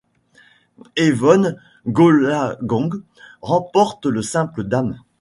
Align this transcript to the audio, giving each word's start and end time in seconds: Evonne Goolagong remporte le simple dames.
Evonne 0.95 1.61
Goolagong 1.85 3.03
remporte 3.43 4.07
le 4.07 4.23
simple 4.23 4.63
dames. 4.63 4.97